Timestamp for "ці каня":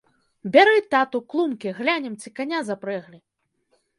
2.23-2.59